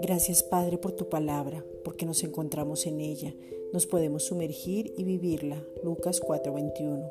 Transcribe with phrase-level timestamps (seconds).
[0.00, 3.34] Gracias Padre por tu palabra, porque nos encontramos en ella,
[3.72, 5.62] nos podemos sumergir y vivirla.
[5.82, 7.08] Lucas 4:21.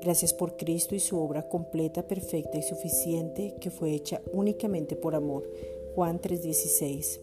[0.00, 5.14] Gracias por Cristo y su obra completa, perfecta y suficiente que fue hecha únicamente por
[5.14, 5.48] amor.
[5.94, 7.20] Juan 3:16.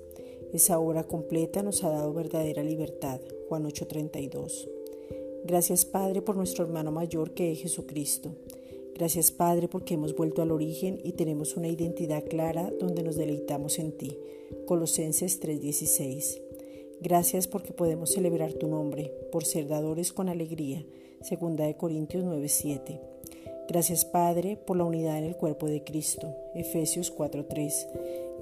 [0.54, 3.20] Esa obra completa nos ha dado verdadera libertad.
[3.48, 4.70] Juan 8:32.
[5.44, 8.32] Gracias Padre por nuestro hermano mayor que es Jesucristo.
[9.00, 13.80] Gracias Padre porque hemos vuelto al origen y tenemos una identidad clara donde nos deleitamos
[13.80, 14.17] en ti.
[14.67, 16.41] Colosenses 3:16.
[16.99, 20.85] Gracias porque podemos celebrar tu nombre, por ser dadores con alegría.
[21.21, 22.99] Segunda de Corintios 9:7.
[23.70, 26.36] Gracias Padre por la unidad en el cuerpo de Cristo.
[26.55, 27.88] Efesios 4:3.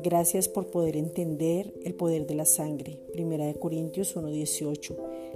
[0.02, 2.98] Gracias por poder entender el poder de la sangre.
[3.12, 4.96] Primera de Corintios 1:18.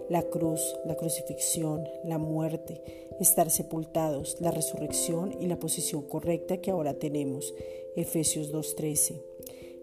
[0.09, 2.81] La cruz, la crucifixión, la muerte,
[3.19, 7.53] estar sepultados, la resurrección y la posición correcta que ahora tenemos.
[7.97, 9.21] Efesios 2:13.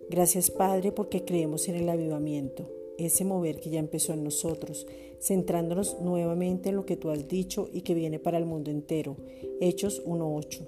[0.09, 2.67] Gracias Padre porque creemos en el avivamiento,
[2.99, 4.87] ese mover que ya empezó en nosotros,
[5.21, 9.17] centrándonos nuevamente en lo que tú has dicho y que viene para el mundo entero.
[9.61, 10.67] Hechos 1.8.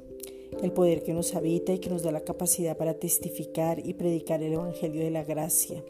[0.62, 4.42] El poder que nos habita y que nos da la capacidad para testificar y predicar
[4.42, 5.84] el Evangelio de la Gracia.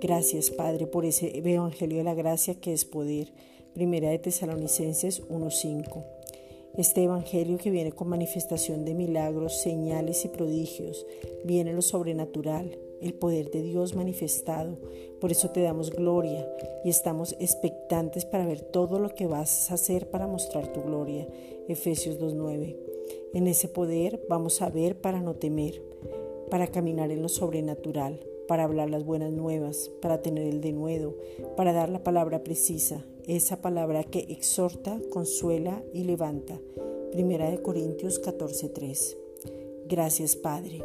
[0.00, 3.32] Gracias Padre por ese Evangelio de la Gracia que es poder.
[3.74, 6.04] Primera de Tesalonicenses 1.5.
[6.76, 11.06] Este Evangelio que viene con manifestación de milagros, señales y prodigios,
[11.44, 14.78] viene lo sobrenatural, el poder de Dios manifestado.
[15.20, 16.48] Por eso te damos gloria
[16.84, 21.26] y estamos expectantes para ver todo lo que vas a hacer para mostrar tu gloria.
[21.68, 22.76] Efesios 2.9.
[23.34, 25.82] En ese poder vamos a ver para no temer,
[26.50, 31.16] para caminar en lo sobrenatural, para hablar las buenas nuevas, para tener el denuedo,
[31.56, 36.60] para dar la palabra precisa, esa palabra que exhorta, consuela y levanta.
[37.10, 39.16] Primera de Corintios 14:3.
[39.88, 40.82] Gracias, Padre.